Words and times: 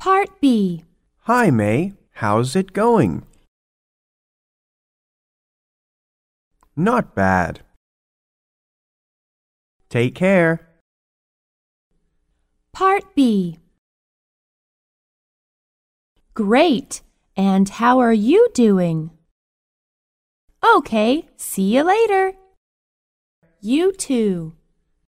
Part 0.00 0.40
B. 0.40 0.82
Hi, 1.24 1.50
May. 1.50 1.92
How's 2.12 2.56
it 2.56 2.72
going? 2.72 3.26
Not 6.74 7.14
bad. 7.14 7.60
Take 9.90 10.14
care. 10.14 10.66
Part 12.72 13.14
B. 13.14 13.58
Great. 16.32 17.02
And 17.36 17.68
how 17.68 17.98
are 17.98 18.14
you 18.14 18.48
doing? 18.54 19.10
Okay, 20.76 21.28
see 21.36 21.76
you 21.76 21.82
later. 21.82 22.32
You 23.60 23.92
too. 23.92 24.54